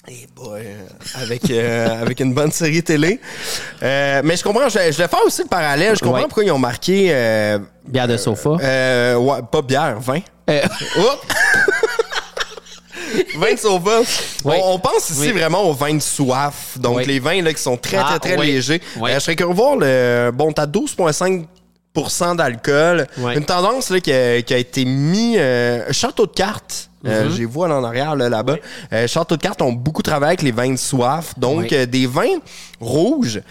Eh 0.07 0.25
boy, 0.35 0.61
euh, 0.65 0.85
avec, 1.21 1.51
euh, 1.51 2.01
avec 2.01 2.21
une 2.21 2.33
bonne 2.33 2.51
série 2.51 2.81
télé. 2.81 3.19
Euh, 3.83 4.21
mais 4.23 4.37
je 4.37 4.43
comprends, 4.43 4.69
je, 4.69 4.79
je 4.91 4.97
vais 4.97 5.07
faire 5.09 5.19
aussi 5.25 5.41
le 5.43 5.47
parallèle. 5.49 5.95
Je 5.95 5.99
comprends 5.99 6.19
Ouais. 6.19 6.23
pourquoi 6.23 6.43
ils 6.45 6.51
ont 6.51 6.57
marqué. 6.57 7.09
Euh, 7.11 7.59
Bière 7.85 8.07
de 8.07 8.15
sofa. 8.17 8.51
euh, 8.61 9.15
ouais, 9.17 9.39
pas 9.51 9.61
bière, 9.61 9.99
vin. 9.99 10.19
Euh, 10.49 10.61
Oui. 13.39 14.57
On, 14.67 14.73
on 14.73 14.79
pense 14.79 15.09
ici 15.09 15.19
Oui. 15.21 15.31
vraiment 15.31 15.63
aux 15.63 15.73
vins 15.73 15.93
de 15.95 15.99
soif. 16.01 16.77
Donc, 16.77 16.97
Oui. 16.97 17.05
les 17.05 17.19
vins 17.19 17.41
là, 17.41 17.53
qui 17.53 17.61
sont 17.61 17.77
très, 17.77 17.97
Ah, 17.97 18.03
très, 18.19 18.19
très 18.19 18.37
oui. 18.37 18.47
légers. 18.47 18.81
Euh, 19.01 19.13
je 19.13 19.19
serais 19.19 19.35
curieux 19.35 19.53
de 19.53 19.57
voir 19.57 19.75
le. 19.77 20.31
Bon, 20.33 20.51
t'as 20.51 20.65
12,5% 20.67 22.35
d'alcool. 22.35 23.07
Une 23.35 23.45
tendance 23.45 23.89
là, 23.89 23.99
qui, 23.99 24.11
a, 24.13 24.41
qui 24.41 24.53
a 24.53 24.57
été 24.57 24.85
mis. 24.85 25.37
euh, 25.37 25.91
château 25.91 26.25
de 26.25 26.31
cartes. 26.31 26.89
Euh. 27.05 27.29
J'ai 27.29 27.45
vu 27.45 27.57
en 27.59 27.83
arrière 27.83 28.15
là, 28.15 28.27
là-bas. 28.27 28.57
Euh, 28.91 29.07
Château 29.07 29.37
de 29.37 29.41
cartes 29.41 29.61
ont 29.61 29.71
beaucoup 29.71 30.01
travaillé 30.03 30.29
avec 30.31 30.41
les 30.41 30.51
vins 30.51 30.69
de 30.71 30.75
soif. 30.77 31.33
Donc, 31.37 31.67
Oui. 31.71 31.87
des 31.87 32.07
vins 32.07 32.39
rouges 32.81 33.41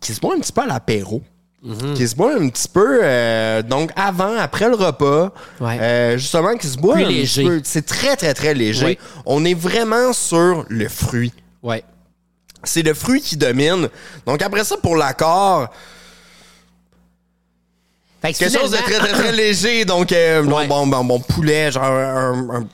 qui 0.00 0.12
se 0.12 0.20
boivent 0.20 0.36
un 0.36 0.40
petit 0.40 0.52
peu 0.52 0.62
à 0.62 0.66
l'apéro. 0.66 1.22
Mhm. 1.64 1.94
Qui 1.94 2.06
se 2.06 2.14
boivent 2.14 2.42
un 2.42 2.48
petit 2.50 2.68
peu, 2.68 3.00
euh, 3.02 3.62
donc 3.62 3.90
avant, 3.96 4.36
après 4.36 4.68
le 4.68 4.74
repas, 4.74 5.32
Ouais. 5.60 5.78
euh, 5.80 6.18
justement, 6.18 6.54
qui 6.58 6.66
se 6.66 6.76
Plus 6.76 6.90
un 6.90 7.06
petit 7.06 7.14
léger. 7.14 7.44
peu. 7.44 7.60
C'est 7.64 7.86
très, 7.86 8.16
très, 8.16 8.34
très 8.34 8.52
léger. 8.52 8.98
On 9.24 9.46
est 9.46 9.54
vraiment 9.54 10.12
sur 10.12 10.66
le 10.68 10.88
fruit. 10.90 11.32
Ouais. 11.62 11.82
C'est 12.64 12.82
le 12.82 12.92
fruit 12.92 13.22
qui 13.22 13.38
domine. 13.38 13.88
Donc 14.26 14.42
après 14.42 14.62
ça, 14.64 14.76
pour 14.76 14.94
l'accord, 14.96 15.68
que 18.22 18.28
quelque 18.38 18.58
chose 18.58 18.70
de 18.70 18.76
très, 18.76 18.98
très, 18.98 19.12
très 19.12 19.32
léger. 19.32 19.84
Donc, 19.84 20.12
euh, 20.12 20.42
bon, 20.42 20.56
Ouais. 20.58 20.66
bon, 20.66 20.86
bon, 20.86 21.04
bon, 21.04 21.20
poulet, 21.20 21.70
genre 21.72 21.84
un, 21.84 22.48
un- 22.56 22.66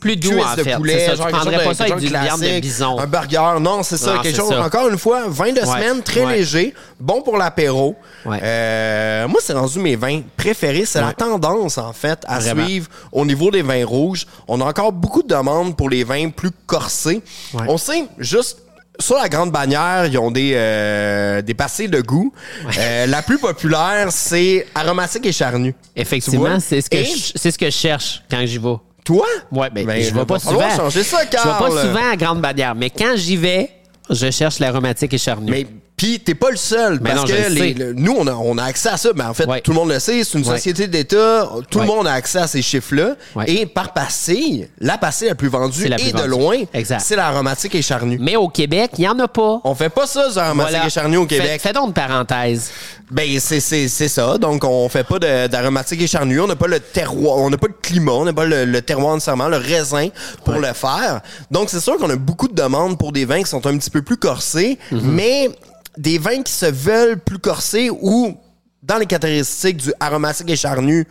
plus 0.00 0.16
doux 0.16 0.38
en 0.38 0.54
de 0.56 0.62
fait. 0.62 0.76
poulet, 0.76 1.06
ça, 1.06 1.14
genre 1.14 1.26
tu 1.26 1.32
quelque 1.32 1.36
prendrais 1.42 1.54
chose 1.56 1.64
pas 1.64 1.70
de- 1.70 1.76
ça 1.76 1.84
avec 1.84 1.94
quelque 1.94 2.00
du 2.00 2.06
de 2.06 2.18
viande 2.24 2.40
de 2.40 2.44
classique, 2.44 2.62
bison. 2.62 2.98
Un 2.98 3.06
burger, 3.06 3.60
non, 3.60 3.82
c'est 3.82 3.96
ça, 3.96 4.14
Non, 4.14 4.20
quelque 4.22 4.36
chose, 4.36 4.48
ça. 4.50 4.62
encore 4.62 4.88
une 4.88 4.98
fois, 4.98 5.22
vin 5.28 5.52
de 5.52 5.60
Ouais, 5.60 5.66
semaine, 5.66 6.02
très 6.02 6.24
ouais. 6.24 6.36
léger, 6.38 6.74
bon 7.00 7.22
pour 7.22 7.36
l'apéro. 7.36 7.96
Ouais. 8.24 8.38
Euh, 8.42 9.26
moi, 9.28 9.40
c'est 9.42 9.52
rendu 9.54 9.78
mes 9.80 9.96
vins 9.96 10.22
préférés. 10.36 10.84
C'est 10.84 11.00
la 11.00 11.12
tendance, 11.12 11.78
en 11.78 11.92
fait, 11.92 12.20
à 12.26 12.38
Vraiment. 12.38 12.64
suivre 12.64 12.88
au 13.12 13.24
niveau 13.24 13.50
des 13.50 13.62
vins 13.62 13.84
rouges. 13.84 14.26
On 14.46 14.60
a 14.60 14.64
encore 14.64 14.92
beaucoup 14.92 15.22
de 15.22 15.28
demandes 15.28 15.76
pour 15.76 15.90
les 15.90 16.04
vins 16.04 16.30
plus 16.30 16.50
corsés. 16.66 17.22
On 17.66 17.76
sait, 17.78 18.04
juste... 18.18 18.58
Sur 19.00 19.14
la 19.16 19.28
grande 19.28 19.52
bannière, 19.52 20.06
ils 20.06 20.18
ont 20.18 20.32
des, 20.32 20.54
euh, 20.56 21.40
des 21.40 21.54
passés 21.54 21.86
de 21.86 22.00
goût. 22.00 22.32
Euh, 22.80 23.06
la 23.06 23.22
plus 23.22 23.38
populaire, 23.38 24.08
c'est 24.10 24.66
aromatique 24.74 25.24
et 25.24 25.30
charnu. 25.30 25.72
Effectivement, 25.94 26.58
c'est 26.58 26.80
ce, 26.80 26.90
que 26.90 26.96
Et- 26.96 27.04
je- 27.04 27.38
ce 27.38 27.56
que 27.56 27.66
je 27.66 27.70
cherche 27.70 28.24
quand 28.28 28.44
j'y 28.44 28.58
vais. 28.58 28.74
Toi? 29.08 29.24
Ouais, 29.50 29.70
ben, 29.70 29.86
Ben, 29.86 30.02
je 30.02 30.12
va 30.12 30.20
vais 30.20 30.26
pas 30.26 30.38
souvent. 30.38 30.68
changer 30.76 31.02
ça, 31.02 31.20
Je 31.22 31.28
vais 31.30 31.58
pas 31.58 31.70
souvent 31.82 32.10
à 32.12 32.14
Grande 32.14 32.42
Bannière, 32.42 32.74
mais 32.74 32.90
quand 32.90 33.14
j'y 33.16 33.38
vais, 33.38 33.70
je 34.10 34.30
cherche 34.30 34.58
l'aromatique 34.58 35.14
et 35.14 35.18
charnu. 35.18 35.50
Mais 35.50 35.66
puis 35.98 36.18
t'es 36.20 36.34
pas 36.34 36.50
le 36.50 36.56
seul 36.56 36.98
parce 37.00 37.16
non, 37.16 37.24
que 37.24 37.32
le 37.32 37.48
les- 37.54 37.74
le- 37.74 37.92
nous 37.92 38.14
on 38.18 38.26
a, 38.26 38.32
on 38.32 38.56
a 38.56 38.64
accès 38.64 38.88
à 38.88 38.96
ça 38.96 39.10
mais 39.14 39.24
en 39.24 39.34
fait 39.34 39.46
Ouais. 39.46 39.60
tout 39.60 39.72
le 39.72 39.76
monde 39.76 39.90
le 39.90 39.98
sait 39.98 40.24
c'est 40.24 40.38
une 40.38 40.46
Ouais. 40.48 40.54
société 40.56 40.86
d'État 40.86 41.46
tout 41.70 41.78
Ouais. 41.80 41.84
le 41.86 41.92
monde 41.92 42.06
a 42.06 42.12
accès 42.12 42.38
à 42.38 42.46
ces 42.46 42.62
chiffres 42.62 42.94
là 42.94 43.16
Ouais. 43.34 43.44
et 43.50 43.66
par 43.66 43.92
pastille 43.92 44.68
la 44.80 44.96
pastille 44.96 45.28
la 45.28 45.34
plus 45.34 45.48
vendue 45.48 45.82
C'est 45.82 45.88
la 45.88 46.00
et 46.00 46.12
de 46.12 46.22
loin 46.22 46.56
c'est 47.00 47.16
l'aromatique 47.16 47.74
et 47.74 47.82
charnu 47.82 48.16
Mais 48.20 48.36
au 48.36 48.48
Québec, 48.48 48.92
il 48.96 49.00
n'y 49.02 49.08
en 49.08 49.18
a 49.18 49.28
pas. 49.28 49.60
on 49.64 49.74
fait 49.74 49.88
pas 49.90 50.06
ça 50.06 50.30
sur 50.30 50.40
aromatique 50.40 50.72
Voilà. 50.72 50.86
et 50.86 50.90
charnu 50.90 51.16
au 51.18 51.26
Fais- 51.28 51.36
Québec 51.36 51.60
Fais, 51.60 51.72
donc 51.74 51.88
une 51.88 51.92
parenthèse. 51.92 52.70
ben 53.10 53.26
c'est 53.40 53.60
c'est 53.60 53.88
c'est 53.88 54.08
ça 54.08 54.38
donc 54.38 54.62
on 54.64 54.88
fait 54.88 55.04
pas 55.04 55.18
d'aromatique 55.48 56.00
et 56.02 56.06
charnu 56.06 56.40
on 56.40 56.46
n'a 56.46 56.56
pas 56.56 56.68
le 56.68 56.78
terroir 56.78 57.38
on 57.38 57.50
n'a 57.50 57.56
pas 57.58 57.66
le 57.68 57.74
climat 57.82 58.12
on 58.12 58.24
n'a 58.24 58.32
pas 58.32 58.44
le, 58.44 58.64
le 58.64 58.82
terroir 58.82 59.14
nécessairement 59.14 59.48
le 59.48 59.56
raisin 59.56 60.08
pour 60.44 60.54
le 60.54 60.72
faire 60.74 61.20
donc 61.50 61.70
c'est 61.70 61.80
sûr 61.80 61.96
qu'on 61.96 62.10
a 62.10 62.16
beaucoup 62.16 62.48
de 62.48 62.54
demandes 62.54 62.98
pour 62.98 63.12
des 63.12 63.24
vins 63.24 63.42
qui 63.42 63.48
sont 63.50 63.66
un 63.66 63.76
petit 63.78 63.90
peu 63.90 64.02
plus 64.02 64.16
corsés 64.18 64.78
Mhm. 64.92 65.00
mais 65.04 65.50
des 65.96 66.18
vins 66.18 66.42
qui 66.42 66.52
se 66.52 66.66
veulent 66.66 67.18
plus 67.18 67.38
corsés 67.38 67.90
ou 67.90 68.36
dans 68.82 68.98
les 68.98 69.06
caractéristiques 69.06 69.78
du 69.78 69.92
aromatique 70.00 70.50
et 70.50 70.56
charnu 70.56 71.06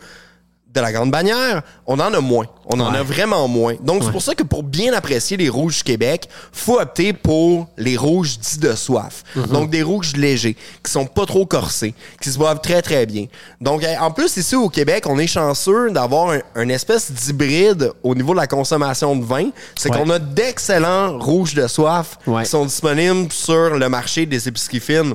de 0.74 0.80
la 0.80 0.92
grande 0.92 1.10
bannière, 1.10 1.62
on 1.86 1.94
en 1.98 2.12
a 2.12 2.20
moins. 2.20 2.44
On 2.66 2.78
en 2.80 2.92
Ouais. 2.92 2.98
a 2.98 3.02
vraiment 3.02 3.48
moins. 3.48 3.74
Donc, 3.82 4.02
c'est 4.04 4.12
pour 4.12 4.20
ça 4.20 4.34
que 4.34 4.42
pour 4.42 4.62
bien 4.62 4.92
apprécier 4.92 5.38
les 5.38 5.48
rouges 5.48 5.78
du 5.78 5.82
Québec, 5.84 6.28
faut 6.52 6.78
opter 6.78 7.14
pour 7.14 7.66
les 7.78 7.96
rouges 7.96 8.38
dits 8.38 8.58
de 8.58 8.74
soif. 8.74 9.24
Mhm. 9.34 9.46
Donc, 9.46 9.70
des 9.70 9.82
rouges 9.82 10.14
légers, 10.14 10.56
qui 10.84 10.90
sont 10.92 11.06
pas 11.06 11.24
trop 11.24 11.46
corsés, 11.46 11.94
qui 12.20 12.30
se 12.30 12.36
boivent 12.36 12.60
très, 12.60 12.82
très 12.82 13.06
bien. 13.06 13.26
Donc, 13.62 13.82
euh, 13.82 13.94
en 13.98 14.10
plus, 14.10 14.36
ici 14.36 14.54
au 14.56 14.68
Québec, 14.68 15.04
on 15.06 15.18
est 15.18 15.26
chanceux 15.26 15.90
d'avoir 15.90 16.30
un, 16.32 16.40
un 16.54 16.68
espèce 16.68 17.10
d'hybride 17.10 17.90
au 18.02 18.14
niveau 18.14 18.32
de 18.32 18.38
la 18.38 18.46
consommation 18.46 19.16
de 19.16 19.24
vin. 19.24 19.48
C'est 19.74 19.90
Ouais. 19.90 19.96
qu'on 19.98 20.10
a 20.10 20.18
d'excellents 20.18 21.18
rouges 21.18 21.54
de 21.54 21.66
soif 21.66 22.18
qui 22.26 22.46
sont 22.50 22.66
disponibles 22.66 23.32
sur 23.32 23.70
le 23.78 23.88
marché 23.88 24.26
des 24.26 24.46
épiceries 24.48 24.80
fines. 24.80 25.14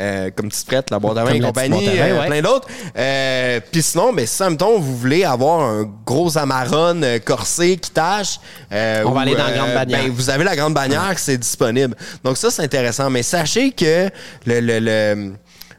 Euh, 0.00 0.30
comme 0.34 0.48
Petite 0.48 0.66
Frette, 0.66 0.90
la 0.90 0.98
boîte 0.98 1.18
à 1.18 1.24
vin 1.24 1.34
et 1.34 1.40
compagnie, 1.40 1.86
euh, 1.88 2.20
ouais. 2.20 2.26
plein 2.26 2.40
d'autres. 2.40 2.66
Euh, 2.96 3.60
Puis 3.70 3.82
sinon, 3.82 4.12
ben, 4.14 4.26
si, 4.26 4.42
mettons, 4.44 4.78
vous 4.78 4.96
voulez 4.96 5.24
avoir 5.24 5.60
un 5.60 5.84
gros 6.06 6.38
amarone 6.38 7.04
euh, 7.04 7.18
corsé 7.18 7.76
qui 7.76 7.90
tâche... 7.90 8.40
euh, 8.72 9.02
On 9.06 9.10
va 9.10 9.20
aller 9.20 9.34
dans 9.34 9.44
la 9.44 9.52
Grande 9.52 9.74
Bannière. 9.74 10.02
ben, 10.04 10.10
vous 10.10 10.30
avez 10.30 10.44
la 10.44 10.56
Grande 10.56 10.72
Bannière, 10.74 11.12
c'est 11.18 11.36
disponible. 11.36 11.94
Donc 12.24 12.38
ça, 12.38 12.50
c'est 12.50 12.62
intéressant. 12.62 13.10
Mais 13.10 13.22
sachez 13.22 13.72
que 13.72 14.08
le... 14.46 14.60
le, 14.60 14.78
le 14.80 15.32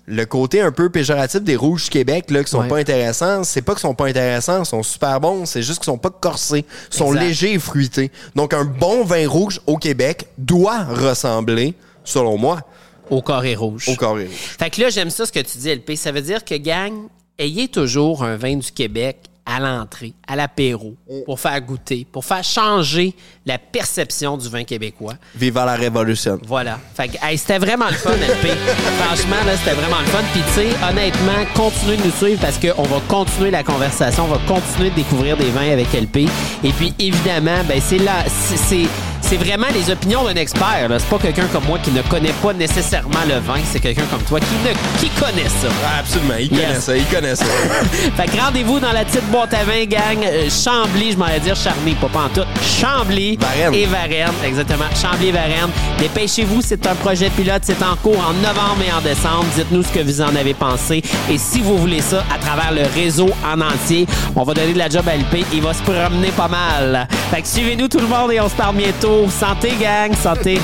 le 0.07 0.25
côté 0.25 0.59
un 0.59 0.71
peu 0.71 0.89
péjoratif 0.89 1.41
des 1.41 1.55
rouges 1.55 1.83
du 1.85 1.89
Québec 1.91 2.31
là 2.31 2.43
qui 2.43 2.49
sont 2.49 2.61
Ouais. 2.61 2.67
pas 2.67 2.77
intéressants, 2.79 3.43
c'est 3.45 3.61
pas 3.61 3.73
qu'ils 3.73 3.81
sont 3.81 3.93
pas 3.93 4.07
intéressants, 4.07 4.63
ils 4.63 4.65
sont 4.65 4.83
super 4.83 5.21
bons, 5.21 5.45
c'est 5.45 5.61
juste 5.61 5.77
qu'ils 5.77 5.85
sont 5.85 5.99
pas 5.99 6.09
corsés, 6.09 6.65
ils 6.91 6.97
sont 6.97 7.09
Exact. 7.13 7.21
légers 7.21 7.53
et 7.53 7.59
fruités. 7.59 8.11
Donc 8.35 8.53
un 8.53 8.65
bon 8.65 9.05
vin 9.05 9.25
rouge 9.29 9.61
au 9.67 9.77
Québec 9.77 10.27
doit 10.39 10.83
ressembler, 10.83 11.75
selon 12.03 12.37
moi, 12.37 12.61
Au 13.10 13.22
carré 13.22 13.55
rouge. 13.55 13.88
au 13.89 13.96
carré 13.96 14.25
rouge. 14.25 14.36
Fait 14.36 14.70
que 14.70 14.81
là, 14.81 14.89
j'aime 14.89 15.10
ça 15.10 15.25
ce 15.25 15.31
que 15.31 15.39
tu 15.39 15.58
dis, 15.58 15.70
LP. 15.74 15.96
Ça 15.96 16.12
veut 16.12 16.22
dire 16.22 16.46
que, 16.46 16.55
gang, 16.55 16.93
ayez 17.38 17.67
toujours 17.67 18.24
un 18.24 18.38
vin 18.38 18.55
du 18.55 18.72
Québec 18.72 19.17
à 19.43 19.60
l'entrée, 19.60 20.13
à 20.27 20.36
l'apéro, 20.36 20.93
pour 21.25 21.39
faire 21.39 21.60
goûter, 21.62 22.05
pour 22.10 22.24
faire 22.24 22.43
changer 22.43 23.15
la 23.46 23.58
perception 23.58 24.38
du 24.38 24.48
vin 24.48 24.63
québécois. 24.63 25.15
Viva 25.36 25.65
la 25.65 25.74
révolution. 25.75 26.38
Voilà. 26.46 26.79
Fait 26.96 27.08
que, 27.08 27.17
hey, 27.24 27.38
c'était 27.39 27.58
vraiment 27.58 27.88
le 27.88 27.96
fun, 27.96 28.12
LP. 28.12 28.48
Franchement, 29.01 29.43
là, 29.46 29.58
c'était 29.58 29.74
vraiment 29.75 30.00
le 30.00 30.05
fun. 30.05 30.22
Puis, 30.31 30.41
tu 30.41 30.53
sais, 30.53 30.67
honnêtement, 30.88 31.43
continuez 31.55 31.98
de 31.98 32.03
nous 32.03 32.12
suivre 32.12 32.39
parce 32.39 32.60
qu'on 32.60 32.84
va 32.84 33.01
continuer 33.10 33.50
la 33.50 33.63
conversation, 33.63 34.25
on 34.25 34.27
va 34.36 34.39
continuer 34.48 34.91
de 34.91 34.96
découvrir 34.96 35.36
des 35.36 35.50
vins 35.50 35.72
avec 35.72 35.91
LP. 35.91 36.27
Et 36.63 36.72
puis, 36.72 36.93
évidemment, 37.00 37.63
ben, 37.67 37.81
c'est 37.81 37.98
là, 37.98 38.24
c'est- 38.27 38.88
c'est. 39.31 39.41
Vraiment 39.41 39.67
les 39.73 39.89
opinions 39.91 40.23
d'un 40.23 40.35
expert. 40.35 40.88
C'est 41.00 41.09
pas 41.09 41.17
quelqu'un 41.17 41.47
comme 41.51 41.63
moi 41.65 41.79
qui 41.81 41.89
ne 41.91 42.01
connaît 42.03 42.33
pas 42.43 42.53
nécessairement 42.53 43.19
le 43.27 43.39
vin. 43.39 43.59
C'est 43.71 43.79
quelqu'un 43.79 44.03
comme 44.11 44.21
toi 44.21 44.39
qui, 44.39 44.45
ne, 44.63 44.71
qui 45.00 45.09
connaît 45.19 45.50
ça. 45.50 45.67
Ah, 45.83 46.00
absolument, 46.00 46.35
il 46.39 46.51
Yes. 46.53 46.61
connaît 46.61 46.79
ça, 46.79 46.97
il 46.97 47.05
connaît 47.05 47.35
ça. 47.35 47.45
Fait 48.17 48.25
que 48.27 48.39
rendez-vous 48.39 48.79
dans 48.79 48.91
la 48.91 49.03
petite 49.03 49.25
boîte 49.31 49.53
à 49.55 49.63
vin, 49.63 49.83
gang. 49.85 50.23
Euh, 50.23 50.47
Chambly, 50.50 51.13
je 51.13 51.17
m'en 51.17 51.25
vais 51.25 51.39
dire 51.39 51.55
Charny, 51.55 51.95
pas 51.95 52.07
pantoute. 52.07 52.45
Chambly 52.79 53.38
Varennes. 53.38 53.73
et 53.73 53.85
Varennes, 53.88 54.31
exactement. 54.45 54.85
Chambly 55.01 55.29
et 55.29 55.31
Varennes. 55.31 55.71
Dépêchez-vous, 56.00 56.61
c'est 56.61 56.85
un 56.85 56.95
projet 56.95 57.29
pilote, 57.31 57.61
c'est 57.63 57.81
en 57.83 57.95
cours 57.95 58.19
en 58.19 58.33
novembre 58.33 58.83
et 58.88 58.93
en 58.93 59.01
décembre. 59.01 59.45
Dites-nous 59.55 59.83
ce 59.83 59.89
que 59.89 60.00
vous 60.00 60.21
en 60.21 60.35
avez 60.35 60.53
pensé. 60.53 61.01
Et 61.29 61.38
si 61.39 61.61
vous 61.61 61.77
voulez 61.79 62.01
ça, 62.01 62.23
à 62.33 62.38
travers 62.38 62.71
le 62.71 62.83
réseau 62.95 63.29
en 63.45 63.59
entier, 63.59 64.05
on 64.35 64.43
va 64.43 64.53
donner 64.53 64.73
de 64.73 64.77
la 64.77 64.88
job 64.89 65.03
à 65.07 65.15
LP. 65.15 65.43
Il 65.51 65.61
va 65.63 65.73
se 65.73 65.81
promener 65.81 66.29
pas 66.38 66.47
mal. 66.47 67.07
Fait 67.31 67.41
que 67.41 67.47
suivez-nous 67.47 67.88
tout 67.88 68.00
le 68.00 68.07
monde 68.07 68.31
et 68.31 68.39
on 68.39 68.47
se 68.50 68.55
parle 68.55 68.75
bientôt. 68.75 69.20
Santé, 69.29 69.75
gang, 69.75 70.15
santé. 70.15 70.55